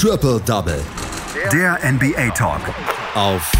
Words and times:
Triple 0.00 0.40
Double. 0.46 0.80
Der 1.52 1.76
NBA 1.82 2.30
Talk. 2.30 2.60
Auf 3.16 3.50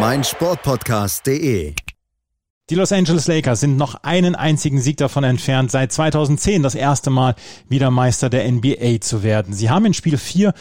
meinsportpodcast.de. 0.00 1.72
Die 2.68 2.74
Los 2.74 2.90
Angeles 2.90 3.28
Lakers 3.28 3.60
sind 3.60 3.76
noch 3.76 4.02
einen 4.02 4.34
einzigen 4.34 4.80
Sieg 4.80 4.96
davon 4.96 5.22
entfernt, 5.22 5.70
seit 5.70 5.92
2010 5.92 6.64
das 6.64 6.74
erste 6.74 7.10
Mal 7.10 7.36
wieder 7.68 7.92
Meister 7.92 8.28
der 8.28 8.50
NBA 8.50 9.00
zu 9.00 9.22
werden. 9.22 9.54
Sie 9.54 9.70
haben 9.70 9.86
in 9.86 9.94
Spiel 9.94 10.18
4 10.18 10.52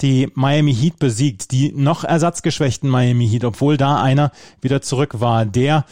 die 0.00 0.28
Miami 0.34 0.74
Heat 0.74 0.98
besiegt, 0.98 1.52
die 1.52 1.70
noch 1.70 2.02
ersatzgeschwächten 2.02 2.90
Miami 2.90 3.28
Heat, 3.28 3.44
obwohl 3.44 3.76
da 3.76 4.02
einer 4.02 4.32
wieder 4.60 4.82
zurück 4.82 5.20
war, 5.20 5.46
der 5.46 5.84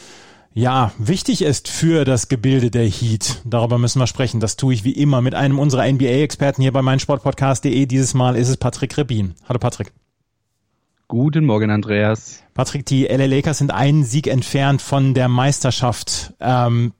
ja, 0.54 0.92
wichtig 0.98 1.42
ist 1.42 1.68
für 1.68 2.04
das 2.04 2.28
Gebilde 2.28 2.70
der 2.70 2.86
Heat. 2.86 3.42
Darüber 3.44 3.78
müssen 3.78 4.00
wir 4.00 4.06
sprechen. 4.06 4.40
Das 4.40 4.56
tue 4.56 4.74
ich 4.74 4.84
wie 4.84 4.92
immer 4.92 5.20
mit 5.20 5.34
einem 5.34 5.58
unserer 5.58 5.90
NBA-Experten 5.90 6.62
hier 6.62 6.72
bei 6.72 6.82
meinsportpodcast.de. 6.82 7.86
Dieses 7.86 8.14
Mal 8.14 8.36
ist 8.36 8.48
es 8.48 8.56
Patrick 8.56 8.96
Rebin. 8.98 9.34
Hallo 9.48 9.58
Patrick. 9.58 9.92
Guten 11.08 11.44
Morgen, 11.44 11.70
Andreas. 11.70 12.42
Patrick, 12.54 12.86
die 12.86 13.04
LA 13.04 13.26
Lakers 13.26 13.58
sind 13.58 13.70
einen 13.70 14.04
Sieg 14.04 14.26
entfernt 14.26 14.80
von 14.80 15.14
der 15.14 15.28
Meisterschaft. 15.28 16.32
Ähm, 16.40 16.92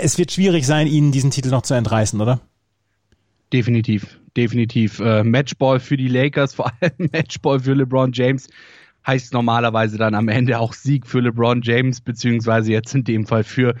es 0.00 0.18
wird 0.18 0.32
schwierig 0.32 0.66
sein, 0.66 0.86
ihnen 0.86 1.12
diesen 1.12 1.30
Titel 1.30 1.50
noch 1.50 1.62
zu 1.62 1.74
entreißen, 1.74 2.20
oder? 2.20 2.40
Definitiv, 3.52 4.18
definitiv. 4.36 4.98
Äh, 5.00 5.24
Matchball 5.24 5.80
für 5.80 5.96
die 5.96 6.08
Lakers, 6.08 6.54
vor 6.56 6.72
allem 6.80 7.10
Matchball 7.12 7.60
für 7.60 7.74
LeBron 7.74 8.12
James 8.12 8.48
heißt 9.08 9.32
normalerweise 9.32 9.96
dann 9.96 10.14
am 10.14 10.28
Ende 10.28 10.60
auch 10.60 10.74
Sieg 10.74 11.06
für 11.06 11.20
LeBron 11.20 11.62
James, 11.62 12.02
beziehungsweise 12.02 12.70
jetzt 12.72 12.94
in 12.94 13.04
dem 13.04 13.26
Fall 13.26 13.42
für 13.42 13.74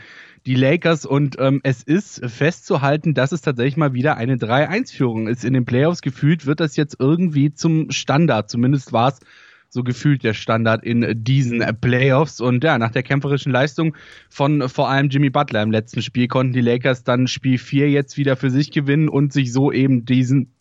die 0.46 0.54
Lakers. 0.54 1.04
Und 1.04 1.36
ähm, 1.38 1.60
es 1.62 1.82
ist 1.82 2.24
festzuhalten, 2.26 3.12
dass 3.12 3.32
es 3.32 3.42
tatsächlich 3.42 3.76
mal 3.76 3.92
wieder 3.92 4.16
eine 4.16 4.36
3-1-Führung 4.36 5.28
ist. 5.28 5.44
In 5.44 5.52
den 5.52 5.66
Playoffs 5.66 6.00
gefühlt 6.00 6.46
wird 6.46 6.60
das 6.60 6.76
jetzt 6.76 6.96
irgendwie 6.98 7.52
zum 7.52 7.90
Standard. 7.90 8.48
Zumindest 8.48 8.94
war 8.94 9.08
es 9.08 9.20
so 9.68 9.82
gefühlt 9.82 10.24
der 10.24 10.32
Standard 10.32 10.82
in 10.82 11.22
diesen 11.24 11.62
Playoffs. 11.78 12.40
Und 12.40 12.64
ja, 12.64 12.78
nach 12.78 12.90
der 12.90 13.02
kämpferischen 13.02 13.52
Leistung 13.52 13.94
von 14.30 14.66
vor 14.70 14.88
allem 14.88 15.10
Jimmy 15.10 15.28
Butler 15.28 15.62
im 15.62 15.70
letzten 15.70 16.00
Spiel 16.00 16.26
konnten 16.26 16.54
die 16.54 16.62
Lakers 16.62 17.04
dann 17.04 17.26
Spiel 17.26 17.58
4 17.58 17.90
jetzt 17.90 18.16
wieder 18.16 18.36
für 18.36 18.48
sich 18.48 18.70
gewinnen 18.70 19.10
und 19.10 19.34
sich 19.34 19.52
so 19.52 19.70
eben 19.70 20.06
diesen, 20.06 20.54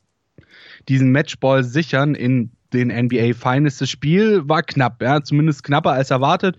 diesen 0.89 1.13
Matchball 1.13 1.63
sichern 1.63 2.15
in 2.15 2.51
den 2.73 2.89
NBA 2.89 3.33
Finals. 3.33 3.77
Das 3.77 3.89
Spiel 3.89 4.47
war 4.47 4.63
knapp, 4.63 5.01
ja, 5.01 5.21
zumindest 5.21 5.63
knapper 5.63 5.91
als 5.91 6.11
erwartet. 6.11 6.57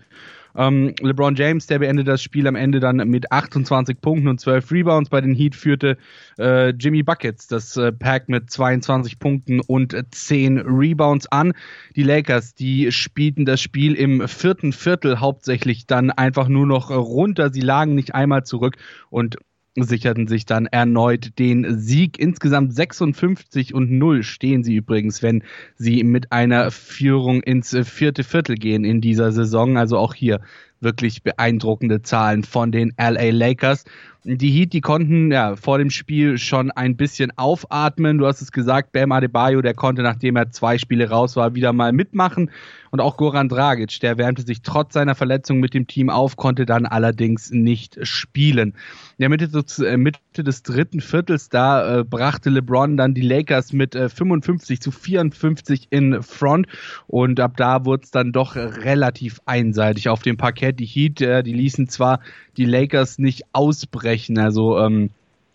Ähm, 0.55 0.93
LeBron 1.01 1.35
James, 1.35 1.67
der 1.67 1.79
beendet 1.79 2.07
das 2.07 2.21
Spiel 2.21 2.47
am 2.47 2.55
Ende 2.55 2.79
dann 2.79 2.97
mit 3.09 3.31
28 3.31 4.01
Punkten 4.01 4.27
und 4.27 4.39
12 4.39 4.71
Rebounds. 4.71 5.09
Bei 5.09 5.21
den 5.21 5.35
Heat 5.35 5.55
führte 5.55 5.97
äh, 6.37 6.69
Jimmy 6.69 7.03
Buckets 7.03 7.47
das 7.47 7.77
äh, 7.77 7.91
Pack 7.91 8.29
mit 8.29 8.49
22 8.49 9.19
Punkten 9.19 9.59
und 9.59 9.95
10 10.11 10.57
Rebounds 10.59 11.27
an. 11.27 11.53
Die 11.95 12.03
Lakers, 12.03 12.55
die 12.55 12.91
spielten 12.91 13.45
das 13.45 13.61
Spiel 13.61 13.93
im 13.93 14.27
vierten 14.27 14.73
Viertel 14.73 15.19
hauptsächlich 15.19 15.85
dann 15.85 16.11
einfach 16.11 16.47
nur 16.47 16.65
noch 16.65 16.89
runter. 16.89 17.51
Sie 17.51 17.61
lagen 17.61 17.95
nicht 17.95 18.15
einmal 18.15 18.43
zurück 18.43 18.75
und 19.09 19.37
sicherten 19.75 20.27
sich 20.27 20.45
dann 20.45 20.65
erneut 20.65 21.37
den 21.39 21.79
Sieg. 21.79 22.19
Insgesamt 22.19 22.73
56 22.73 23.73
und 23.73 23.91
0 23.91 24.23
stehen 24.23 24.63
sie 24.63 24.75
übrigens, 24.75 25.21
wenn 25.23 25.43
sie 25.75 26.03
mit 26.03 26.31
einer 26.31 26.71
Führung 26.71 27.41
ins 27.41 27.75
vierte 27.83 28.23
Viertel 28.23 28.55
gehen 28.55 28.83
in 28.83 29.01
dieser 29.01 29.31
Saison. 29.31 29.77
Also 29.77 29.97
auch 29.97 30.13
hier 30.13 30.41
wirklich 30.81 31.23
beeindruckende 31.23 32.01
Zahlen 32.01 32.43
von 32.43 32.71
den 32.71 32.93
LA 32.97 33.31
Lakers. 33.31 33.85
Die 34.25 34.51
Heat, 34.51 34.73
die 34.73 34.81
konnten 34.81 35.31
ja 35.31 35.55
vor 35.55 35.77
dem 35.77 35.89
Spiel 35.89 36.37
schon 36.37 36.71
ein 36.71 36.97
bisschen 36.97 37.31
aufatmen. 37.37 38.17
Du 38.17 38.27
hast 38.27 38.41
es 38.41 38.51
gesagt, 38.51 38.91
Bam 38.91 39.13
Adebayo, 39.13 39.61
der 39.61 39.73
konnte, 39.73 40.01
nachdem 40.01 40.35
er 40.35 40.51
zwei 40.51 40.77
Spiele 40.77 41.09
raus 41.09 41.37
war, 41.37 41.55
wieder 41.55 41.71
mal 41.71 41.93
mitmachen. 41.93 42.51
Und 42.91 42.99
auch 42.99 43.17
Goran 43.17 43.49
Dragic, 43.49 43.99
der 44.01 44.17
wärmte 44.17 44.41
sich 44.41 44.61
trotz 44.61 44.93
seiner 44.93 45.15
Verletzung 45.15 45.59
mit 45.59 45.73
dem 45.73 45.87
Team 45.87 46.09
auf, 46.09 46.35
konnte 46.35 46.65
dann 46.65 46.85
allerdings 46.85 47.51
nicht 47.51 47.97
spielen. 48.05 48.69
In 49.17 49.19
der 49.19 49.29
Mitte, 49.29 49.47
des, 49.47 49.79
äh, 49.79 49.97
Mitte 49.97 50.19
des 50.43 50.63
dritten 50.63 50.99
Viertels, 50.99 51.49
da 51.49 51.99
äh, 51.99 52.03
brachte 52.03 52.49
LeBron 52.49 52.97
dann 52.97 53.13
die 53.13 53.21
Lakers 53.21 53.73
mit 53.73 53.95
äh, 53.95 54.09
55 54.09 54.81
zu 54.81 54.91
54 54.91 55.87
in 55.91 56.21
Front. 56.23 56.67
Und 57.07 57.39
ab 57.39 57.57
da 57.57 57.85
wurde 57.85 58.03
es 58.03 58.11
dann 58.11 58.31
doch 58.31 58.55
relativ 58.55 59.39
einseitig 59.45 60.09
auf 60.09 60.23
dem 60.23 60.37
Parkett. 60.37 60.68
Die 60.73 60.85
Heat, 60.85 61.21
äh, 61.21 61.43
die 61.43 61.53
ließen 61.53 61.87
zwar 61.89 62.19
die 62.57 62.65
Lakers 62.65 63.19
nicht 63.19 63.43
ausbrechen, 63.53 64.37
also 64.37 64.79
ähm, 64.79 65.09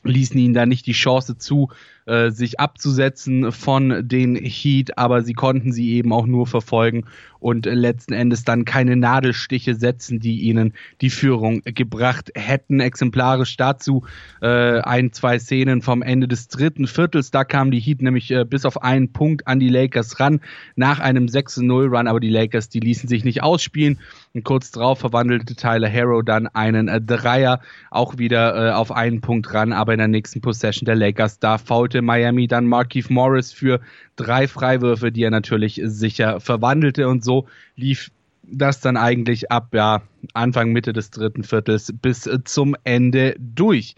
ließen 0.05 0.39
ihnen 0.39 0.55
da 0.55 0.67
nicht 0.67 0.87
die 0.87 0.93
Chance 0.93 1.39
zu, 1.39 1.71
äh, 2.07 2.31
sich 2.31 2.61
abzusetzen 2.61 3.51
von 3.51 4.07
den 4.07 4.37
Heat, 4.37 4.99
aber 4.99 5.23
sie 5.23 5.33
konnten 5.33 5.73
sie 5.73 5.93
eben 5.93 6.13
auch 6.13 6.27
nur 6.27 6.47
verfolgen 6.47 7.07
und 7.41 7.67
letzten 7.67 8.13
Endes 8.13 8.45
dann 8.45 8.65
keine 8.65 8.97
Nadelstiche 8.97 9.75
setzen, 9.75 10.21
die 10.21 10.43
ihnen 10.43 10.75
die 11.01 11.11
Führung 11.11 11.63
gebracht 11.65 12.31
hätten. 12.35 12.81
Exemplarisch 12.81 13.57
dazu 13.57 14.05
äh, 14.43 14.81
ein, 14.81 15.13
zwei 15.13 15.39
Szenen 15.39 15.83
vom 15.83 16.03
Ende 16.03 16.29
des 16.29 16.49
dritten 16.49 16.87
Viertels. 16.87 17.31
Da 17.31 17.45
kamen 17.45 17.71
die 17.71 17.81
Heat 17.81 18.03
nämlich 18.03 18.31
äh, 18.31 18.45
bis 18.45 18.67
auf 18.67 18.83
einen 18.83 19.13
Punkt 19.13 19.47
an 19.47 19.61
die 19.61 19.69
Lakers 19.69 20.21
ran, 20.21 20.41
nach 20.77 21.01
einem 21.01 21.27
6-0-Run, 21.27 22.07
aber 22.07 22.21
die 22.21 22.31
Lakers, 22.31 22.69
die 22.69 22.81
ließen 22.81 23.09
sich 23.09 23.25
nicht 23.25 23.43
ausspielen. 23.43 23.99
Und 24.34 24.43
kurz 24.43 24.72
darauf 24.72 24.99
verwandelte 24.99 25.55
Tyler 25.55 25.89
Harrow 25.89 26.25
dann 26.25 26.49
einen 26.49 26.89
äh, 26.89 27.00
Dreier, 27.00 27.61
auch 27.93 28.19
wieder 28.19 28.71
äh, 28.71 28.72
auf 28.72 28.91
einen 28.91 29.21
Punkt 29.21 29.55
ran, 29.55 29.72
aber 29.72 29.93
in 29.93 29.99
der 29.99 30.09
nächsten 30.09 30.41
Possession 30.41 30.87
der 30.87 30.97
Lakers, 30.97 31.39
da 31.39 31.56
faulte 31.56 32.03
Miami 32.03 32.49
dann 32.49 32.67
Markeith 32.67 33.11
Morris 33.11 33.53
für 33.53 33.81
drei 34.17 34.49
Freiwürfe, 34.49 35.12
die 35.12 35.22
er 35.22 35.31
natürlich 35.31 35.81
sicher 35.84 36.41
verwandelte. 36.41 37.06
Und 37.06 37.22
so 37.22 37.47
lief 37.77 38.11
das 38.43 38.81
dann 38.81 38.97
eigentlich 38.97 39.53
ab 39.53 39.69
ja, 39.72 40.03
Anfang, 40.33 40.72
Mitte 40.72 40.93
des 40.93 41.12
dritten 41.12 41.45
Viertels 41.45 41.95
bis 42.03 42.28
zum 42.45 42.75
Ende 42.83 43.37
durch 43.39 43.95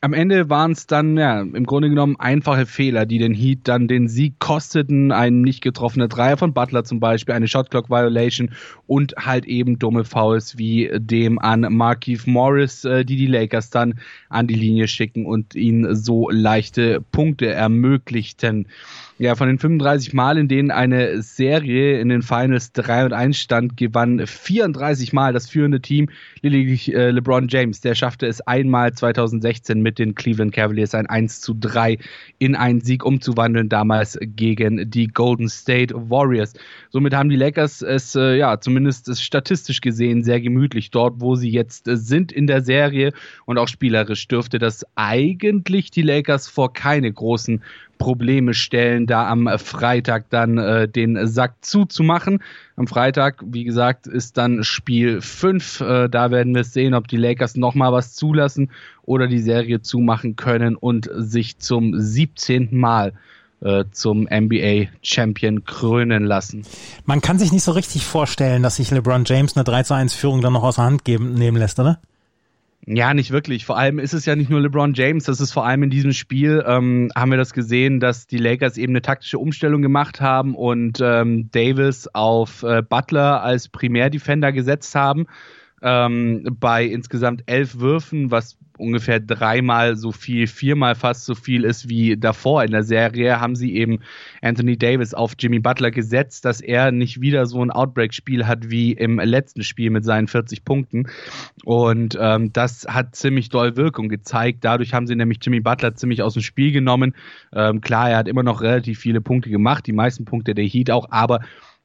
am 0.00 0.12
Ende 0.12 0.50
waren 0.50 0.72
es 0.72 0.86
dann 0.86 1.16
ja 1.16 1.40
im 1.40 1.64
Grunde 1.64 1.88
genommen 1.88 2.16
einfache 2.18 2.66
Fehler, 2.66 3.06
die 3.06 3.16
den 3.16 3.32
Heat 3.32 3.60
dann 3.64 3.88
den 3.88 4.06
Sieg 4.06 4.38
kosteten. 4.38 5.12
Ein 5.12 5.40
nicht 5.40 5.62
getroffener 5.62 6.08
Dreier 6.08 6.36
von 6.36 6.52
Butler 6.52 6.84
zum 6.84 7.00
Beispiel, 7.00 7.34
eine 7.34 7.48
Shotclock 7.48 7.88
Violation 7.88 8.50
und 8.86 9.14
halt 9.16 9.46
eben 9.46 9.78
dumme 9.78 10.04
Fouls 10.04 10.58
wie 10.58 10.90
dem 10.94 11.38
an 11.38 11.60
Markeith 11.70 12.26
Morris, 12.26 12.84
äh, 12.84 13.06
die 13.06 13.16
die 13.16 13.26
Lakers 13.26 13.70
dann 13.70 13.98
an 14.28 14.46
die 14.46 14.56
Linie 14.56 14.88
schicken 14.88 15.24
und 15.24 15.54
ihnen 15.54 15.94
so 15.96 16.28
leichte 16.28 17.00
Punkte 17.00 17.46
ermöglichten. 17.46 18.68
Ja, 19.16 19.36
von 19.36 19.46
den 19.46 19.58
35 19.58 20.12
Mal, 20.12 20.38
in 20.38 20.48
denen 20.48 20.72
eine 20.72 21.22
Serie 21.22 22.00
in 22.00 22.08
den 22.08 22.22
Finals 22.22 22.72
3 22.72 23.06
und 23.06 23.12
1 23.12 23.38
stand, 23.38 23.76
gewann 23.76 24.26
34 24.26 25.12
Mal 25.12 25.32
das 25.32 25.48
führende 25.48 25.80
Team, 25.80 26.10
lediglich 26.44 26.94
äh, 26.94 27.10
LeBron 27.10 27.48
James. 27.48 27.80
Der 27.80 27.94
schaffte 27.94 28.26
es 28.26 28.40
einmal 28.42 28.92
2016 28.92 29.80
mit 29.80 29.98
den 29.98 30.14
Cleveland 30.14 30.52
Cavaliers 30.52 30.94
ein 30.94 31.06
1 31.06 31.40
zu 31.40 31.54
3 31.58 31.98
in 32.38 32.54
einen 32.54 32.80
Sieg 32.80 33.04
umzuwandeln, 33.04 33.68
damals 33.68 34.18
gegen 34.20 34.90
die 34.90 35.08
Golden 35.08 35.48
State 35.48 35.94
Warriors. 35.94 36.52
Somit 36.90 37.14
haben 37.14 37.28
die 37.28 37.36
Lakers 37.36 37.82
es, 37.82 38.14
äh, 38.14 38.36
ja, 38.36 38.60
zumindest 38.60 39.20
statistisch 39.20 39.80
gesehen 39.80 40.22
sehr 40.22 40.40
gemütlich 40.40 40.90
dort, 40.90 41.20
wo 41.20 41.34
sie 41.34 41.50
jetzt 41.50 41.88
äh, 41.88 41.96
sind 41.96 42.30
in 42.30 42.46
der 42.46 42.62
Serie 42.62 43.12
und 43.46 43.58
auch 43.58 43.68
spielerisch 43.68 44.28
dürfte 44.28 44.58
das 44.58 44.84
eigentlich 44.94 45.90
die 45.90 46.02
Lakers 46.02 46.48
vor 46.48 46.72
keine 46.72 47.12
großen 47.12 47.62
Probleme 47.98 48.54
stellen, 48.54 49.06
da 49.06 49.28
am 49.28 49.48
Freitag 49.58 50.28
dann 50.30 50.58
äh, 50.58 50.88
den 50.88 51.26
Sack 51.26 51.56
zuzumachen. 51.64 52.42
Am 52.76 52.86
Freitag, 52.86 53.42
wie 53.46 53.64
gesagt, 53.64 54.06
ist 54.06 54.36
dann 54.36 54.64
Spiel 54.64 55.20
5. 55.20 55.80
Äh, 55.80 56.08
da 56.08 56.30
werden 56.34 56.54
wir 56.54 56.64
sehen, 56.64 56.92
ob 56.92 57.08
die 57.08 57.16
Lakers 57.16 57.56
nochmal 57.56 57.92
was 57.92 58.14
zulassen 58.14 58.70
oder 59.04 59.26
die 59.26 59.40
Serie 59.40 59.80
zumachen 59.80 60.36
können 60.36 60.76
und 60.76 61.08
sich 61.14 61.58
zum 61.58 61.98
17. 61.98 62.68
Mal 62.78 63.14
äh, 63.60 63.84
zum 63.92 64.28
NBA 64.30 64.88
Champion 65.02 65.64
krönen 65.64 66.24
lassen. 66.24 66.66
Man 67.06 67.22
kann 67.22 67.38
sich 67.38 67.50
nicht 67.50 67.64
so 67.64 67.72
richtig 67.72 68.04
vorstellen, 68.04 68.62
dass 68.62 68.76
sich 68.76 68.90
LeBron 68.90 69.24
James 69.24 69.56
eine 69.56 69.64
3 69.64 69.84
zu 69.84 69.94
1 69.94 70.12
Führung 70.12 70.42
dann 70.42 70.52
noch 70.52 70.62
aus 70.62 70.76
der 70.76 70.84
Hand 70.84 71.04
geben, 71.04 71.32
nehmen 71.34 71.56
lässt, 71.56 71.80
oder? 71.80 71.98
Ja, 72.86 73.14
nicht 73.14 73.30
wirklich. 73.30 73.64
Vor 73.64 73.78
allem 73.78 73.98
ist 73.98 74.12
es 74.12 74.26
ja 74.26 74.36
nicht 74.36 74.50
nur 74.50 74.60
LeBron 74.60 74.92
James, 74.92 75.24
das 75.24 75.40
ist 75.40 75.52
vor 75.52 75.64
allem 75.64 75.82
in 75.84 75.90
diesem 75.90 76.12
Spiel, 76.12 76.62
ähm, 76.66 77.10
haben 77.16 77.30
wir 77.30 77.38
das 77.38 77.54
gesehen, 77.54 77.98
dass 77.98 78.26
die 78.26 78.36
Lakers 78.36 78.76
eben 78.76 78.92
eine 78.92 79.00
taktische 79.00 79.38
Umstellung 79.38 79.80
gemacht 79.80 80.20
haben 80.20 80.54
und 80.54 81.00
ähm, 81.02 81.48
Davis 81.50 82.08
auf 82.12 82.62
äh, 82.62 82.82
Butler 82.82 83.42
als 83.42 83.68
Primärdefender 83.68 84.52
gesetzt 84.52 84.94
haben. 84.94 85.26
Ähm, 85.84 86.56
bei 86.58 86.86
insgesamt 86.86 87.42
elf 87.44 87.78
Würfen, 87.78 88.30
was 88.30 88.56
ungefähr 88.78 89.20
dreimal 89.20 89.96
so 89.96 90.12
viel, 90.12 90.46
viermal 90.46 90.94
fast 90.94 91.26
so 91.26 91.34
viel 91.34 91.62
ist 91.62 91.88
wie 91.88 92.16
davor 92.16 92.64
in 92.64 92.70
der 92.70 92.82
Serie, 92.82 93.38
haben 93.38 93.54
sie 93.54 93.76
eben 93.76 94.00
Anthony 94.40 94.76
Davis 94.78 95.12
auf 95.14 95.34
Jimmy 95.38 95.60
Butler 95.60 95.90
gesetzt, 95.90 96.46
dass 96.46 96.62
er 96.62 96.90
nicht 96.90 97.20
wieder 97.20 97.46
so 97.46 97.62
ein 97.62 97.70
Outbreak-Spiel 97.70 98.46
hat 98.46 98.70
wie 98.70 98.92
im 98.92 99.18
letzten 99.18 99.62
Spiel 99.62 99.90
mit 99.90 100.04
seinen 100.04 100.26
40 100.26 100.64
Punkten. 100.64 101.06
Und 101.64 102.18
ähm, 102.18 102.52
das 102.52 102.86
hat 102.88 103.14
ziemlich 103.14 103.50
doll 103.50 103.76
Wirkung 103.76 104.08
gezeigt. 104.08 104.64
Dadurch 104.64 104.94
haben 104.94 105.06
sie 105.06 105.14
nämlich 105.14 105.38
Jimmy 105.42 105.60
Butler 105.60 105.94
ziemlich 105.94 106.22
aus 106.22 106.32
dem 106.32 106.42
Spiel 106.42 106.72
genommen. 106.72 107.14
Ähm, 107.52 107.82
klar, 107.82 108.10
er 108.10 108.16
hat 108.16 108.28
immer 108.28 108.42
noch 108.42 108.62
relativ 108.62 108.98
viele 108.98 109.20
Punkte 109.20 109.50
gemacht, 109.50 109.86
die 109.86 109.92
meisten 109.92 110.24
Punkte 110.24 110.54
der 110.54 110.64
Heat 110.64 110.90
auch, 110.90 111.10
aber 111.10 111.40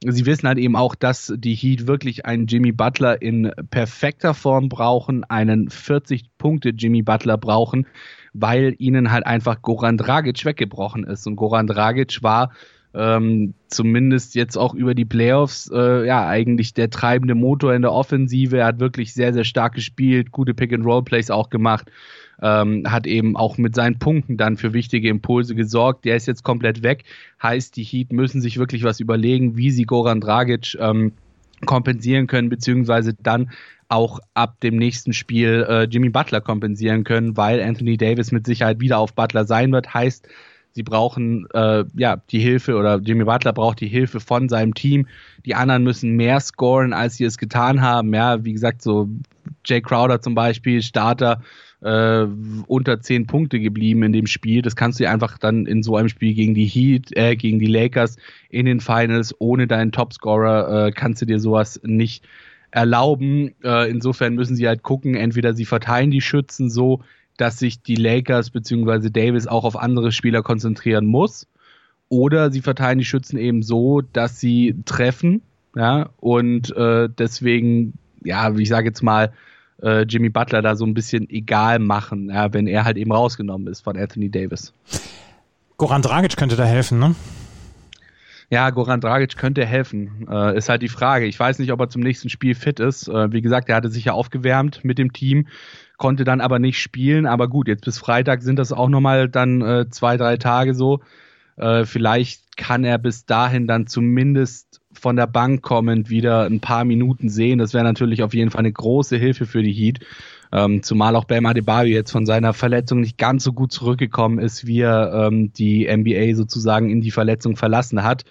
sie 0.06 0.26
wissen 0.26 0.48
halt 0.48 0.58
eben 0.58 0.76
auch, 0.76 0.94
dass 0.94 1.32
die 1.36 1.54
Heat 1.54 1.86
wirklich 1.86 2.24
einen 2.24 2.46
Jimmy 2.46 2.72
Butler 2.72 3.20
in 3.20 3.52
perfekter 3.70 4.34
Form 4.34 4.68
brauchen, 4.68 5.24
einen 5.24 5.68
40-Punkte 5.68 6.70
Jimmy 6.70 7.02
Butler 7.02 7.36
brauchen, 7.36 7.86
weil 8.32 8.74
ihnen 8.78 9.10
halt 9.10 9.26
einfach 9.26 9.60
Goran 9.60 9.98
Dragic 9.98 10.44
weggebrochen 10.44 11.04
ist. 11.04 11.26
Und 11.26 11.36
Goran 11.36 11.66
Dragic 11.66 12.22
war 12.22 12.52
ähm, 12.94 13.54
zumindest 13.68 14.34
jetzt 14.34 14.56
auch 14.56 14.74
über 14.74 14.94
die 14.94 15.04
Playoffs 15.04 15.70
äh, 15.72 16.06
ja 16.06 16.26
eigentlich 16.26 16.74
der 16.74 16.90
treibende 16.90 17.34
Motor 17.34 17.74
in 17.74 17.82
der 17.82 17.92
Offensive. 17.92 18.56
Er 18.56 18.66
hat 18.66 18.80
wirklich 18.80 19.12
sehr, 19.12 19.32
sehr 19.32 19.44
stark 19.44 19.74
gespielt, 19.74 20.32
gute 20.32 20.54
Pick-and-Roll-Plays 20.54 21.30
auch 21.30 21.50
gemacht 21.50 21.90
ähm, 22.42 22.84
hat 22.90 23.06
eben 23.06 23.36
auch 23.36 23.58
mit 23.58 23.74
seinen 23.74 23.98
Punkten 23.98 24.36
dann 24.36 24.56
für 24.56 24.72
wichtige 24.72 25.08
Impulse 25.08 25.54
gesorgt. 25.54 26.04
Der 26.04 26.16
ist 26.16 26.26
jetzt 26.26 26.42
komplett 26.42 26.82
weg. 26.82 27.04
Heißt, 27.42 27.76
die 27.76 27.84
Heat 27.84 28.12
müssen 28.12 28.40
sich 28.40 28.58
wirklich 28.58 28.84
was 28.84 29.00
überlegen, 29.00 29.56
wie 29.56 29.70
sie 29.70 29.84
Goran 29.84 30.20
Dragic 30.20 30.76
ähm, 30.80 31.12
kompensieren 31.66 32.26
können, 32.26 32.48
beziehungsweise 32.48 33.14
dann 33.14 33.50
auch 33.88 34.20
ab 34.34 34.60
dem 34.60 34.76
nächsten 34.76 35.12
Spiel 35.12 35.66
äh, 35.68 35.84
Jimmy 35.84 36.10
Butler 36.10 36.40
kompensieren 36.40 37.04
können, 37.04 37.36
weil 37.36 37.60
Anthony 37.60 37.96
Davis 37.96 38.30
mit 38.30 38.46
Sicherheit 38.46 38.80
wieder 38.80 38.98
auf 38.98 39.14
Butler 39.14 39.44
sein 39.44 39.72
wird. 39.72 39.92
Heißt, 39.92 40.28
sie 40.72 40.84
brauchen 40.84 41.48
äh, 41.52 41.84
ja 41.96 42.16
die 42.30 42.38
Hilfe 42.38 42.76
oder 42.76 43.00
Jimmy 43.00 43.24
Butler 43.24 43.52
braucht 43.52 43.80
die 43.80 43.88
Hilfe 43.88 44.20
von 44.20 44.48
seinem 44.48 44.74
Team. 44.74 45.08
Die 45.44 45.56
anderen 45.56 45.82
müssen 45.82 46.12
mehr 46.12 46.38
scoren, 46.38 46.92
als 46.92 47.16
sie 47.16 47.24
es 47.24 47.36
getan 47.36 47.80
haben. 47.80 48.14
Ja, 48.14 48.44
wie 48.44 48.52
gesagt, 48.52 48.80
so 48.80 49.08
Jay 49.64 49.80
Crowder 49.80 50.20
zum 50.20 50.36
Beispiel, 50.36 50.82
Starter, 50.82 51.42
äh, 51.82 52.26
unter 52.66 53.00
zehn 53.00 53.26
Punkte 53.26 53.60
geblieben 53.60 54.02
in 54.02 54.12
dem 54.12 54.26
Spiel. 54.26 54.62
Das 54.62 54.76
kannst 54.76 54.98
du 54.98 55.04
dir 55.04 55.10
einfach 55.10 55.38
dann 55.38 55.66
in 55.66 55.82
so 55.82 55.96
einem 55.96 56.08
Spiel 56.08 56.34
gegen 56.34 56.54
die 56.54 56.66
Heat, 56.66 57.16
äh, 57.16 57.36
gegen 57.36 57.58
die 57.58 57.66
Lakers 57.66 58.16
in 58.48 58.66
den 58.66 58.80
Finals 58.80 59.34
ohne 59.38 59.66
deinen 59.66 59.92
Topscorer 59.92 60.86
äh, 60.86 60.92
kannst 60.92 61.22
du 61.22 61.26
dir 61.26 61.40
sowas 61.40 61.80
nicht 61.82 62.24
erlauben. 62.70 63.54
Äh, 63.64 63.90
insofern 63.90 64.34
müssen 64.34 64.56
sie 64.56 64.68
halt 64.68 64.82
gucken, 64.82 65.14
entweder 65.14 65.54
sie 65.54 65.64
verteilen 65.64 66.10
die 66.10 66.20
Schützen 66.20 66.70
so, 66.70 67.00
dass 67.36 67.58
sich 67.58 67.82
die 67.82 67.96
Lakers 67.96 68.50
bzw. 68.50 69.08
Davis 69.10 69.46
auch 69.46 69.64
auf 69.64 69.76
andere 69.76 70.12
Spieler 70.12 70.42
konzentrieren 70.42 71.06
muss. 71.06 71.46
Oder 72.08 72.50
sie 72.50 72.60
verteilen 72.60 72.98
die 72.98 73.04
Schützen 73.04 73.38
eben 73.38 73.62
so, 73.62 74.00
dass 74.00 74.40
sie 74.40 74.74
treffen, 74.84 75.42
ja, 75.76 76.10
und 76.18 76.76
äh, 76.76 77.08
deswegen, 77.08 77.94
ja, 78.24 78.56
wie 78.56 78.62
ich 78.62 78.68
sage 78.68 78.88
jetzt 78.88 79.02
mal, 79.02 79.32
äh, 79.82 80.02
Jimmy 80.02 80.28
Butler 80.28 80.62
da 80.62 80.76
so 80.76 80.84
ein 80.84 80.94
bisschen 80.94 81.28
egal 81.30 81.78
machen, 81.78 82.30
ja, 82.30 82.52
wenn 82.52 82.66
er 82.66 82.84
halt 82.84 82.96
eben 82.96 83.12
rausgenommen 83.12 83.66
ist 83.68 83.82
von 83.82 83.96
Anthony 83.96 84.30
Davis. 84.30 84.72
Goran 85.76 86.02
Dragic 86.02 86.36
könnte 86.36 86.56
da 86.56 86.64
helfen, 86.64 86.98
ne? 86.98 87.14
Ja, 88.50 88.70
Goran 88.70 89.00
Dragic 89.00 89.36
könnte 89.36 89.64
helfen. 89.64 90.26
Äh, 90.28 90.58
ist 90.58 90.68
halt 90.68 90.82
die 90.82 90.88
Frage. 90.88 91.26
Ich 91.26 91.38
weiß 91.38 91.60
nicht, 91.60 91.70
ob 91.72 91.80
er 91.80 91.88
zum 91.88 92.02
nächsten 92.02 92.28
Spiel 92.28 92.56
fit 92.56 92.80
ist. 92.80 93.06
Äh, 93.06 93.32
wie 93.32 93.42
gesagt, 93.42 93.68
er 93.68 93.76
hatte 93.76 93.88
sich 93.88 94.06
ja 94.06 94.12
aufgewärmt 94.12 94.84
mit 94.84 94.98
dem 94.98 95.12
Team, 95.12 95.46
konnte 95.98 96.24
dann 96.24 96.40
aber 96.40 96.58
nicht 96.58 96.80
spielen. 96.80 97.26
Aber 97.26 97.46
gut, 97.46 97.68
jetzt 97.68 97.84
bis 97.84 97.98
Freitag 97.98 98.42
sind 98.42 98.58
das 98.58 98.72
auch 98.72 98.88
nochmal 98.88 99.28
dann 99.28 99.62
äh, 99.62 99.88
zwei, 99.88 100.16
drei 100.16 100.36
Tage 100.36 100.74
so. 100.74 101.00
Äh, 101.60 101.84
vielleicht 101.84 102.56
kann 102.56 102.84
er 102.84 102.98
bis 102.98 103.26
dahin 103.26 103.66
dann 103.66 103.86
zumindest 103.86 104.80
von 104.92 105.16
der 105.16 105.26
Bank 105.26 105.62
kommend 105.62 106.08
wieder 106.08 106.44
ein 106.44 106.60
paar 106.60 106.84
Minuten 106.84 107.28
sehen. 107.28 107.58
Das 107.58 107.74
wäre 107.74 107.84
natürlich 107.84 108.22
auf 108.22 108.34
jeden 108.34 108.50
Fall 108.50 108.60
eine 108.60 108.72
große 108.72 109.16
Hilfe 109.16 109.44
für 109.46 109.62
die 109.62 109.72
Heat. 109.72 110.00
Ähm, 110.52 110.82
zumal 110.82 111.14
auch 111.16 111.24
Bam 111.24 111.46
Adebayo 111.46 111.88
jetzt 111.88 112.10
von 112.10 112.26
seiner 112.26 112.54
Verletzung 112.54 113.00
nicht 113.00 113.18
ganz 113.18 113.44
so 113.44 113.52
gut 113.52 113.72
zurückgekommen 113.72 114.38
ist, 114.38 114.66
wie 114.66 114.80
er 114.80 115.28
ähm, 115.28 115.52
die 115.52 115.86
NBA 115.86 116.34
sozusagen 116.34 116.90
in 116.90 117.02
die 117.02 117.12
Verletzung 117.12 117.56
verlassen 117.56 118.02
hat. 118.02 118.24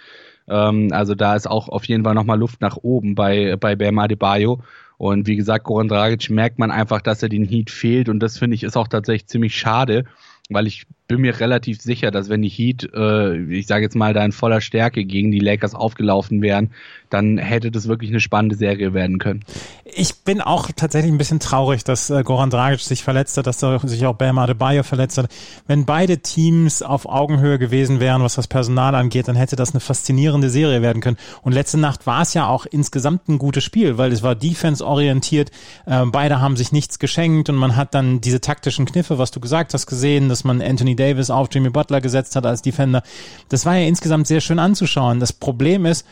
Ähm, 0.48 0.90
also 0.92 1.16
da 1.16 1.36
ist 1.36 1.48
auch 1.48 1.70
auf 1.70 1.86
jeden 1.86 2.04
Fall 2.04 2.16
nochmal 2.16 2.40
Luft 2.40 2.62
nach 2.62 2.78
oben 2.78 3.14
bei, 3.16 3.56
bei 3.58 3.76
Bam 3.76 4.00
Adebayo. 4.00 4.62
Und 4.98 5.28
wie 5.28 5.38
gesagt, 5.38 5.64
Goran 5.64 5.88
Dragic 5.88 6.30
merkt 6.30 6.60
man 6.60 6.72
einfach, 6.72 7.02
dass 7.02 7.24
er 7.24 7.30
den 7.30 7.46
Heat 7.46 7.70
fehlt. 7.70 8.10
Und 8.10 8.20
das 8.20 8.40
finde 8.40 8.56
ich 8.56 8.64
ist 8.64 8.76
auch 8.76 8.88
tatsächlich 8.88 9.28
ziemlich 9.28 9.56
schade, 9.56 10.06
weil 10.50 10.68
ich 10.68 10.88
bin 11.10 11.22
mir 11.22 11.40
relativ 11.40 11.82
sicher, 11.82 12.12
dass 12.12 12.30
wenn 12.30 12.44
die 12.44 12.50
Heat, 12.50 12.88
äh, 12.94 13.42
ich 13.52 13.66
sage 13.66 13.84
jetzt 13.84 13.96
mal, 13.96 14.14
da 14.14 14.24
in 14.24 14.32
voller 14.32 14.62
Stärke 14.62 15.04
gegen 15.06 15.32
die 15.32 15.40
Lakers 15.40 15.74
aufgelaufen 15.74 16.44
wären, 16.44 16.70
dann 17.10 17.40
hätte 17.40 17.72
das 17.72 17.88
wirklich 17.88 18.12
eine 18.12 18.20
spannende 18.20 18.56
Serie 18.56 18.94
werden 18.94 19.18
können. 19.18 19.44
Ich 19.86 20.18
bin 20.18 20.40
auch 20.40 20.70
tatsächlich 20.76 21.12
ein 21.12 21.18
bisschen 21.18 21.40
traurig, 21.40 21.84
dass 21.84 22.12
äh, 22.12 22.22
Goran 22.22 22.52
Dragic 22.52 22.82
sich 22.82 23.04
verletzt 23.04 23.38
hat, 23.38 23.48
dass 23.48 23.60
sich 23.60 24.06
auch 24.06 24.14
Bam 24.14 24.38
Adebayo 24.38 24.84
verletzt 24.84 25.18
hat. 25.18 25.32
Wenn 25.66 25.86
beide 25.86 26.20
Teams 26.20 26.84
auf 26.84 27.08
Augenhöhe 27.08 27.58
gewesen 27.58 28.00
wären, 28.00 28.22
was 28.22 28.36
das 28.36 28.48
Personal 28.48 28.94
angeht, 28.94 29.28
dann 29.28 29.36
hätte 29.36 29.56
das 29.56 29.72
eine 29.72 29.80
faszinierende 29.80 30.52
Serie 30.52 30.84
werden 30.84 31.02
können. 31.02 31.18
Und 31.42 31.54
letzte 31.54 31.80
Nacht 31.80 32.06
war 32.06 32.22
es 32.22 32.36
ja 32.36 32.46
auch 32.46 32.68
insgesamt 32.68 33.28
ein 33.30 33.40
gutes 33.40 33.64
Spiel, 33.64 33.98
weil 33.98 34.12
es 34.12 34.22
war 34.22 34.36
defense-orientiert. 34.36 35.50
Äh, 35.88 36.06
beide 36.06 36.40
haben 36.40 36.56
sich 36.56 36.72
nichts 36.72 37.00
geschenkt 37.00 37.50
und 37.50 37.56
man 37.56 37.76
hat 37.76 37.96
dann 37.96 38.22
diese 38.22 38.42
taktischen 38.42 38.86
Kniffe, 38.86 39.18
was 39.18 39.32
du 39.32 39.40
gesagt 39.40 39.74
hast, 39.74 39.88
gesehen, 39.88 40.30
dass 40.30 40.44
man 40.44 40.62
Anthony 40.62 40.99
Davis 41.00 41.30
auf 41.30 41.48
Jimmy 41.52 41.70
Butler 41.70 42.02
gesetzt 42.02 42.36
hat 42.36 42.46
als 42.46 42.62
Defender. 42.62 43.04
Das 43.50 43.66
war 43.66 43.78
ja 43.78 43.88
insgesamt 43.88 44.28
sehr 44.28 44.42
schön 44.42 44.60
anzuschauen. 44.60 45.20
Das 45.20 45.34
Problem 45.34 45.86
ist, 45.86 46.06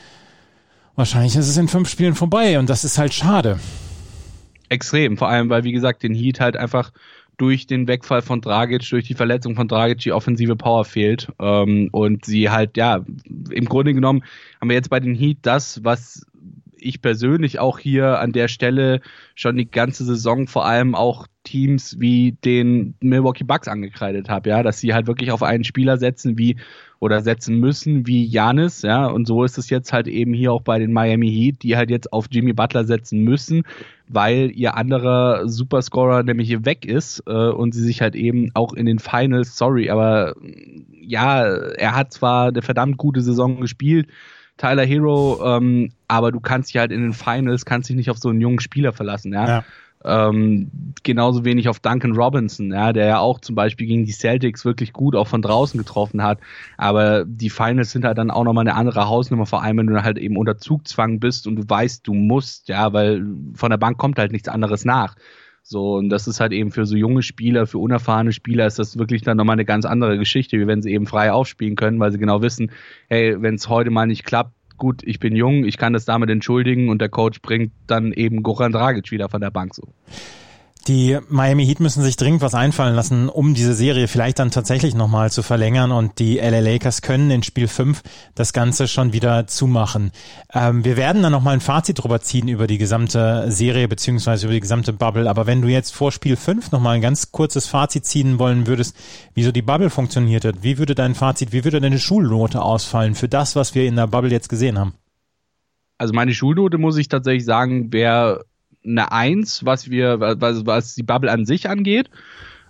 wahrscheinlich 0.95 1.35
ist 1.35 1.47
es 1.47 1.57
in 1.57 1.67
fünf 1.67 1.89
Spielen 1.89 2.15
vorbei 2.15 2.57
und 2.59 2.69
das 2.69 2.83
ist 2.83 2.97
halt 2.97 3.13
schade. 3.13 3.59
Extrem, 4.69 5.17
vor 5.17 5.29
allem, 5.29 5.49
weil 5.49 5.63
wie 5.63 5.71
gesagt, 5.71 6.03
den 6.03 6.13
Heat 6.13 6.39
halt 6.39 6.57
einfach 6.57 6.91
durch 7.37 7.67
den 7.67 7.87
Wegfall 7.87 8.21
von 8.21 8.41
Dragic, 8.41 8.87
durch 8.89 9.05
die 9.05 9.13
Verletzung 9.13 9.55
von 9.55 9.67
Dragic 9.67 9.99
die 9.99 10.11
offensive 10.11 10.55
Power 10.55 10.85
fehlt. 10.85 11.27
Ähm, 11.39 11.89
und 11.91 12.25
sie 12.25 12.49
halt, 12.49 12.75
ja, 12.77 13.05
im 13.51 13.65
Grunde 13.65 13.93
genommen 13.93 14.23
haben 14.59 14.69
wir 14.69 14.75
jetzt 14.75 14.89
bei 14.89 14.99
den 14.99 15.15
Heat 15.15 15.37
das, 15.43 15.83
was 15.83 16.25
ich 16.79 17.01
persönlich 17.01 17.59
auch 17.59 17.79
hier 17.79 18.19
an 18.19 18.31
der 18.31 18.47
Stelle 18.47 19.01
schon 19.35 19.57
die 19.57 19.69
ganze 19.69 20.05
Saison 20.05 20.47
vor 20.47 20.65
allem 20.65 20.95
auch 20.95 21.27
Teams 21.43 21.99
wie 21.99 22.33
den 22.43 22.95
Milwaukee 22.99 23.45
Bucks 23.45 23.67
angekreidet 23.67 24.29
habe, 24.29 24.49
ja, 24.49 24.63
dass 24.63 24.79
sie 24.79 24.93
halt 24.93 25.07
wirklich 25.07 25.31
auf 25.31 25.43
einen 25.43 25.63
Spieler 25.63 25.97
setzen 25.97 26.37
wie 26.37 26.57
oder 26.99 27.21
setzen 27.21 27.59
müssen 27.59 28.05
wie 28.05 28.25
Janis, 28.25 28.81
ja, 28.81 29.05
und 29.05 29.27
so 29.27 29.43
ist 29.43 29.57
es 29.57 29.69
jetzt 29.69 29.93
halt 29.93 30.07
eben 30.07 30.33
hier 30.33 30.51
auch 30.51 30.61
bei 30.61 30.79
den 30.79 30.91
Miami 30.91 31.29
Heat, 31.31 31.63
die 31.63 31.77
halt 31.77 31.89
jetzt 31.89 32.11
auf 32.11 32.25
Jimmy 32.29 32.53
Butler 32.53 32.83
setzen 32.83 33.23
müssen, 33.23 33.63
weil 34.09 34.51
ihr 34.51 34.75
anderer 34.75 35.47
Superscorer 35.47 36.23
nämlich 36.23 36.47
hier 36.47 36.65
weg 36.65 36.85
ist 36.85 37.23
äh, 37.27 37.49
und 37.49 37.73
sie 37.73 37.83
sich 37.83 38.01
halt 38.01 38.15
eben 38.15 38.51
auch 38.55 38.73
in 38.73 38.85
den 38.85 38.99
Finals, 38.99 39.57
sorry, 39.57 39.89
aber 39.89 40.35
ja, 40.99 41.45
er 41.45 41.95
hat 41.95 42.11
zwar 42.11 42.47
eine 42.47 42.61
verdammt 42.61 42.97
gute 42.97 43.21
Saison 43.21 43.61
gespielt, 43.61 44.07
Tyler 44.57 44.85
Hero, 44.85 45.39
ähm, 45.43 45.91
aber 46.07 46.31
du 46.31 46.39
kannst 46.39 46.69
dich 46.69 46.79
halt 46.79 46.91
in 46.91 47.01
den 47.01 47.13
Finals, 47.13 47.65
kannst 47.65 47.89
dich 47.89 47.95
nicht 47.95 48.09
auf 48.09 48.17
so 48.17 48.29
einen 48.29 48.41
jungen 48.41 48.59
Spieler 48.59 48.93
verlassen, 48.93 49.33
ja. 49.33 49.47
ja. 49.47 49.63
Ähm, 50.05 50.69
genauso 51.03 51.43
wenig 51.43 51.67
auf 51.69 51.79
Duncan 51.79 52.15
Robinson, 52.15 52.71
ja, 52.71 52.93
der 52.93 53.07
ja 53.07 53.19
auch 53.19 53.39
zum 53.39 53.55
Beispiel 53.55 53.87
gegen 53.87 54.05
die 54.05 54.11
Celtics 54.11 54.63
wirklich 54.63 54.93
gut 54.93 55.15
auch 55.15 55.27
von 55.27 55.41
draußen 55.41 55.77
getroffen 55.77 56.21
hat. 56.21 56.39
Aber 56.77 57.25
die 57.25 57.49
Finals 57.49 57.91
sind 57.91 58.05
halt 58.05 58.17
dann 58.17 58.29
auch 58.29 58.43
nochmal 58.43 58.67
eine 58.67 58.75
andere 58.75 59.07
Hausnummer, 59.07 59.47
vor 59.47 59.63
allem 59.63 59.77
wenn 59.77 59.87
du 59.87 60.03
halt 60.03 60.19
eben 60.19 60.37
unter 60.37 60.57
Zugzwang 60.57 61.19
bist 61.19 61.47
und 61.47 61.55
du 61.55 61.63
weißt, 61.67 62.07
du 62.07 62.13
musst, 62.13 62.69
ja, 62.69 62.93
weil 62.93 63.25
von 63.55 63.71
der 63.71 63.77
Bank 63.77 63.97
kommt 63.97 64.19
halt 64.19 64.31
nichts 64.31 64.47
anderes 64.47 64.85
nach. 64.85 65.15
So, 65.69 65.95
und 65.95 66.07
das 66.07 66.27
ist 66.27 66.39
halt 66.39 66.53
eben 66.53 66.71
für 66.71 66.85
so 66.85 66.95
junge 66.95 67.21
Spieler, 67.21 67.67
für 67.67 67.77
unerfahrene 67.79 68.31
Spieler 68.31 68.65
ist 68.65 68.79
das 68.79 68.97
wirklich 68.97 69.23
dann 69.23 69.35
nochmal 69.35 69.55
eine 69.55 69.65
ganz 69.65 69.83
andere 69.83 70.17
Geschichte, 70.17 70.57
wie 70.57 70.65
wenn 70.65 70.81
sie 70.81 70.93
eben 70.93 71.07
frei 71.07 71.33
aufspielen 71.33 71.75
können, 71.75 71.99
weil 71.99 72.09
sie 72.13 72.19
genau 72.19 72.41
wissen, 72.41 72.71
hey, 73.09 73.35
wenn 73.41 73.55
es 73.55 73.67
heute 73.67 73.89
mal 73.89 74.07
nicht 74.07 74.23
klappt, 74.23 74.53
gut, 74.77 75.03
ich 75.03 75.19
bin 75.19 75.35
jung, 75.35 75.65
ich 75.65 75.77
kann 75.77 75.91
das 75.91 76.05
damit 76.05 76.29
entschuldigen 76.29 76.87
und 76.87 77.01
der 77.01 77.09
Coach 77.09 77.41
bringt 77.41 77.73
dann 77.85 78.13
eben 78.13 78.43
Goran 78.43 78.71
Dragic 78.71 79.11
wieder 79.11 79.27
von 79.27 79.41
der 79.41 79.51
Bank 79.51 79.75
so. 79.75 79.89
Die 80.87 81.17
Miami 81.27 81.65
Heat 81.65 81.81
müssen 81.81 82.01
sich 82.01 82.15
dringend 82.15 82.41
was 82.41 82.55
einfallen 82.55 82.95
lassen, 82.95 83.27
um 83.27 83.53
diese 83.53 83.73
Serie 83.73 84.07
vielleicht 84.07 84.39
dann 84.39 84.51
tatsächlich 84.51 84.95
nochmal 84.95 85.29
zu 85.29 85.43
verlängern 85.43 85.91
und 85.91 86.17
die 86.17 86.37
LA 86.37 86.59
Lakers 86.59 87.01
können 87.01 87.29
in 87.29 87.43
Spiel 87.43 87.67
5 87.67 88.01
das 88.35 88.53
Ganze 88.53 88.87
schon 88.87 89.11
wieder 89.11 89.47
zumachen. 89.47 90.11
Ähm, 90.53 90.85
wir 90.85 90.95
werden 90.95 91.23
dann 91.23 91.33
nochmal 91.33 91.55
ein 91.55 91.59
Fazit 91.59 92.01
drüber 92.01 92.21
ziehen 92.21 92.47
über 92.47 92.67
die 92.67 92.77
gesamte 92.77 93.51
Serie 93.51 93.89
beziehungsweise 93.89 94.45
über 94.45 94.53
die 94.53 94.61
gesamte 94.61 94.93
Bubble, 94.93 95.29
aber 95.29 95.45
wenn 95.45 95.61
du 95.61 95.67
jetzt 95.67 95.93
vor 95.93 96.13
Spiel 96.13 96.37
5 96.37 96.71
nochmal 96.71 96.95
ein 96.95 97.01
ganz 97.01 97.33
kurzes 97.33 97.67
Fazit 97.67 98.05
ziehen 98.05 98.39
wollen 98.39 98.65
würdest, 98.65 98.95
wieso 99.33 99.51
die 99.51 99.61
Bubble 99.61 99.89
funktioniert 99.89 100.45
hat, 100.45 100.63
wie 100.63 100.77
würde 100.77 100.95
dein 100.95 101.15
Fazit, 101.15 101.51
wie 101.51 101.65
würde 101.65 101.81
deine 101.81 101.99
Schulnote 101.99 102.61
ausfallen 102.61 103.13
für 103.13 103.27
das, 103.27 103.57
was 103.57 103.75
wir 103.75 103.85
in 103.85 103.97
der 103.97 104.07
Bubble 104.07 104.31
jetzt 104.31 104.47
gesehen 104.47 104.79
haben? 104.79 104.93
Also 105.97 106.13
meine 106.13 106.33
Schulnote 106.33 106.77
muss 106.77 106.95
ich 106.95 107.09
tatsächlich 107.09 107.43
sagen, 107.43 107.91
wäre 107.91 108.45
eine 108.87 109.11
Eins, 109.11 109.65
was 109.65 109.89
wir, 109.89 110.19
was, 110.19 110.65
was 110.65 110.95
die 110.95 111.03
Bubble 111.03 111.31
an 111.31 111.45
sich 111.45 111.69
angeht 111.69 112.09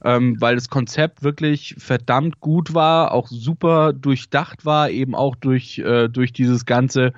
ähm, 0.04 0.40
weil 0.40 0.56
das 0.56 0.70
Konzept 0.70 1.24
wirklich 1.24 1.76
verdammt 1.78 2.40
gut 2.40 2.74
war, 2.74 3.12
auch 3.12 3.28
super 3.28 3.94
durchdacht 3.94 4.66
war, 4.66 4.90
eben 4.90 5.16
auch 5.16 5.36
durch, 5.36 5.80
äh, 5.80 6.08
durch 6.08 6.34
dieses 6.34 6.66
Ganze, 6.66 7.14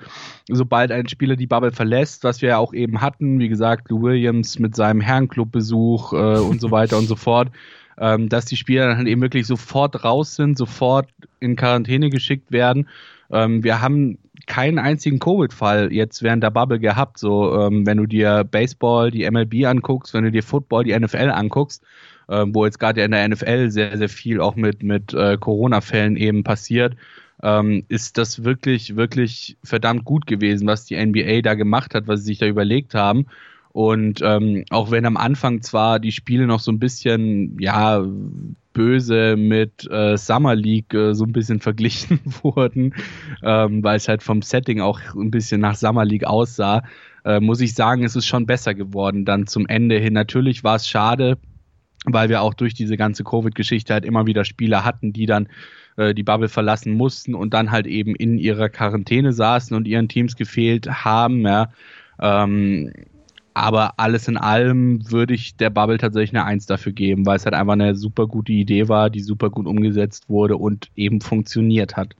sobald 0.48 0.92
ein 0.92 1.08
Spieler 1.08 1.36
die 1.36 1.46
Bubble 1.46 1.72
verlässt, 1.72 2.24
was 2.24 2.42
wir 2.42 2.50
ja 2.50 2.58
auch 2.58 2.72
eben 2.72 3.00
hatten, 3.00 3.38
wie 3.38 3.48
gesagt, 3.48 3.90
Lou 3.90 4.02
Williams 4.02 4.58
mit 4.58 4.74
seinem 4.74 5.00
Herrenclub-Besuch 5.00 6.12
äh, 6.12 6.16
und 6.38 6.60
so 6.60 6.70
weiter 6.70 6.96
und 6.96 7.06
so 7.06 7.16
fort, 7.16 7.50
ähm, 7.98 8.28
dass 8.28 8.46
die 8.46 8.56
Spieler 8.56 8.88
dann 8.88 8.96
halt 8.96 9.08
eben 9.08 9.20
wirklich 9.20 9.46
sofort 9.46 10.04
raus 10.04 10.36
sind, 10.36 10.56
sofort 10.56 11.08
in 11.38 11.56
Quarantäne 11.56 12.08
geschickt 12.08 12.50
werden. 12.50 12.88
Ähm, 13.30 13.62
wir 13.62 13.80
haben 13.80 14.18
keinen 14.46 14.78
einzigen 14.78 15.18
Covid-Fall 15.18 15.92
jetzt 15.92 16.22
während 16.22 16.42
der 16.42 16.50
Bubble 16.50 16.78
gehabt. 16.78 17.18
So, 17.18 17.60
ähm, 17.60 17.86
wenn 17.86 17.98
du 17.98 18.06
dir 18.06 18.44
Baseball, 18.44 19.10
die 19.10 19.28
MLB 19.30 19.66
anguckst, 19.66 20.14
wenn 20.14 20.24
du 20.24 20.30
dir 20.30 20.42
Football, 20.42 20.84
die 20.84 20.98
NFL 20.98 21.30
anguckst, 21.30 21.82
ähm, 22.28 22.54
wo 22.54 22.64
jetzt 22.64 22.78
gerade 22.78 23.02
in 23.02 23.10
der 23.10 23.28
NFL 23.28 23.70
sehr, 23.70 23.96
sehr 23.98 24.08
viel 24.08 24.40
auch 24.40 24.56
mit, 24.56 24.82
mit 24.82 25.12
äh, 25.14 25.36
Corona-Fällen 25.38 26.16
eben 26.16 26.44
passiert, 26.44 26.96
ähm, 27.42 27.84
ist 27.88 28.18
das 28.18 28.44
wirklich, 28.44 28.96
wirklich 28.96 29.56
verdammt 29.64 30.04
gut 30.04 30.26
gewesen, 30.26 30.66
was 30.66 30.84
die 30.84 31.04
NBA 31.04 31.40
da 31.42 31.54
gemacht 31.54 31.94
hat, 31.94 32.06
was 32.06 32.20
sie 32.20 32.26
sich 32.26 32.38
da 32.38 32.46
überlegt 32.46 32.94
haben. 32.94 33.26
Und 33.72 34.20
ähm, 34.22 34.64
auch 34.70 34.90
wenn 34.90 35.06
am 35.06 35.16
Anfang 35.16 35.62
zwar 35.62 36.00
die 36.00 36.12
Spiele 36.12 36.46
noch 36.46 36.60
so 36.60 36.72
ein 36.72 36.80
bisschen, 36.80 37.56
ja, 37.60 38.04
böse 38.72 39.36
mit 39.36 39.90
äh, 39.90 40.16
Summer 40.16 40.54
League 40.54 40.94
äh, 40.94 41.14
so 41.14 41.24
ein 41.24 41.32
bisschen 41.32 41.60
verglichen 41.60 42.20
wurden, 42.42 42.94
ähm, 43.42 43.82
weil 43.82 43.96
es 43.96 44.08
halt 44.08 44.22
vom 44.22 44.42
Setting 44.42 44.80
auch 44.80 45.00
ein 45.14 45.30
bisschen 45.30 45.60
nach 45.60 45.74
Summer 45.74 46.04
League 46.04 46.24
aussah, 46.24 46.82
äh, 47.24 47.40
muss 47.40 47.60
ich 47.60 47.74
sagen, 47.74 48.04
es 48.04 48.16
ist 48.16 48.26
schon 48.26 48.46
besser 48.46 48.74
geworden 48.74 49.24
dann 49.24 49.46
zum 49.46 49.66
Ende 49.66 49.98
hin. 49.98 50.14
Natürlich 50.14 50.64
war 50.64 50.76
es 50.76 50.88
schade, 50.88 51.38
weil 52.06 52.28
wir 52.28 52.42
auch 52.42 52.54
durch 52.54 52.74
diese 52.74 52.96
ganze 52.96 53.24
Covid-Geschichte 53.24 53.92
halt 53.92 54.04
immer 54.04 54.26
wieder 54.26 54.44
Spieler 54.44 54.84
hatten, 54.84 55.12
die 55.12 55.26
dann 55.26 55.48
äh, 55.96 56.14
die 56.14 56.22
Bubble 56.22 56.48
verlassen 56.48 56.94
mussten 56.94 57.34
und 57.34 57.52
dann 57.52 57.70
halt 57.70 57.86
eben 57.86 58.14
in 58.14 58.38
ihrer 58.38 58.68
Quarantäne 58.68 59.32
saßen 59.32 59.76
und 59.76 59.86
ihren 59.86 60.08
Teams 60.08 60.36
gefehlt 60.36 60.88
haben. 61.04 61.42
Ja. 61.42 61.72
Ähm, 62.20 62.92
aber 63.60 63.94
alles 63.98 64.26
in 64.28 64.36
allem 64.36 65.10
würde 65.10 65.34
ich 65.34 65.56
der 65.56 65.70
Bubble 65.70 65.98
tatsächlich 65.98 66.30
eine 66.34 66.44
Eins 66.44 66.66
dafür 66.66 66.92
geben, 66.92 67.26
weil 67.26 67.36
es 67.36 67.44
halt 67.44 67.54
einfach 67.54 67.74
eine 67.74 67.94
super 67.94 68.26
gute 68.26 68.52
Idee 68.52 68.88
war, 68.88 69.10
die 69.10 69.20
super 69.20 69.50
gut 69.50 69.66
umgesetzt 69.66 70.28
wurde 70.28 70.56
und 70.56 70.90
eben 70.96 71.20
funktioniert 71.20 71.96
hat. 71.96 72.14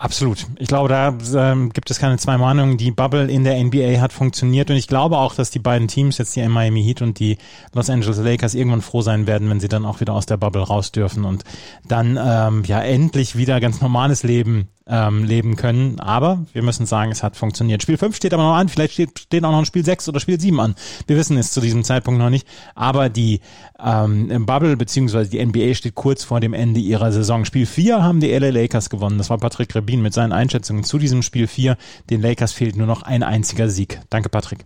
Absolut. 0.00 0.46
Ich 0.58 0.68
glaube, 0.68 0.88
da 0.88 1.14
ähm, 1.52 1.74
gibt 1.74 1.90
es 1.90 1.98
keine 1.98 2.16
zwei 2.16 2.38
Meinungen. 2.38 2.78
Die 2.78 2.90
Bubble 2.90 3.30
in 3.30 3.44
der 3.44 3.62
NBA 3.62 4.00
hat 4.00 4.14
funktioniert 4.14 4.70
und 4.70 4.76
ich 4.76 4.88
glaube 4.88 5.18
auch, 5.18 5.34
dass 5.34 5.50
die 5.50 5.58
beiden 5.58 5.88
Teams, 5.88 6.16
jetzt 6.16 6.34
die 6.34 6.48
Miami 6.48 6.82
Heat 6.82 7.02
und 7.02 7.18
die 7.18 7.36
Los 7.74 7.90
Angeles 7.90 8.16
Lakers, 8.16 8.54
irgendwann 8.54 8.80
froh 8.80 9.02
sein 9.02 9.26
werden, 9.26 9.50
wenn 9.50 9.60
sie 9.60 9.68
dann 9.68 9.84
auch 9.84 10.00
wieder 10.00 10.14
aus 10.14 10.24
der 10.24 10.38
Bubble 10.38 10.62
raus 10.62 10.90
dürfen 10.90 11.26
und 11.26 11.44
dann 11.86 12.18
ähm, 12.18 12.64
ja 12.64 12.80
endlich 12.80 13.36
wieder 13.36 13.60
ganz 13.60 13.82
normales 13.82 14.22
Leben 14.22 14.68
ähm, 14.90 15.24
leben 15.24 15.56
können. 15.56 16.00
Aber 16.00 16.44
wir 16.52 16.62
müssen 16.62 16.84
sagen, 16.84 17.12
es 17.12 17.22
hat 17.22 17.36
funktioniert. 17.36 17.82
Spiel 17.82 17.96
5 17.96 18.16
steht 18.16 18.34
aber 18.34 18.42
noch 18.42 18.54
an, 18.54 18.68
vielleicht 18.68 18.94
steht, 18.94 19.18
steht 19.18 19.44
auch 19.44 19.52
noch 19.52 19.58
ein 19.58 19.66
Spiel 19.66 19.84
6 19.84 20.08
oder 20.08 20.18
Spiel 20.18 20.40
7 20.40 20.58
an. 20.58 20.74
Wir 21.06 21.16
wissen 21.16 21.36
es 21.36 21.52
zu 21.52 21.60
diesem 21.60 21.84
Zeitpunkt 21.84 22.18
noch 22.18 22.30
nicht. 22.30 22.46
Aber 22.74 23.08
die 23.08 23.40
ähm, 23.82 24.46
Bubble 24.46 24.76
bzw. 24.76 25.26
die 25.26 25.44
NBA 25.44 25.74
steht 25.74 25.94
kurz 25.94 26.24
vor 26.24 26.40
dem 26.40 26.52
Ende 26.52 26.80
ihrer 26.80 27.12
Saison. 27.12 27.44
Spiel 27.44 27.66
4 27.66 28.02
haben 28.02 28.20
die 28.20 28.32
LA 28.36 28.50
Lakers 28.50 28.90
gewonnen. 28.90 29.18
Das 29.18 29.30
war 29.30 29.38
Patrick 29.38 29.68
Rebin 29.90 30.02
mit 30.02 30.14
seinen 30.14 30.32
Einschätzungen 30.32 30.84
zu 30.84 30.98
diesem 30.98 31.22
Spiel 31.22 31.46
4. 31.46 31.76
Den 32.10 32.22
Lakers 32.22 32.52
fehlt 32.52 32.76
nur 32.76 32.86
noch 32.86 33.02
ein 33.02 33.22
einziger 33.22 33.68
Sieg. 33.68 34.00
Danke, 34.08 34.28
Patrick. 34.28 34.64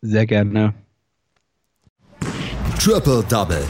Sehr 0.00 0.26
gerne. 0.26 0.74
Triple 2.78 3.24
Double. 3.28 3.64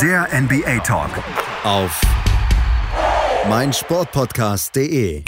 Der 0.00 0.28
NBA 0.40 0.78
Talk. 0.80 1.10
Auf 1.64 2.00
meinsportpodcast.de 3.48 5.24